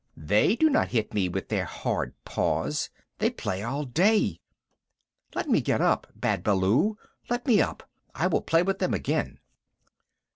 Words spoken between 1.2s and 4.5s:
with their hard paws. They play all day.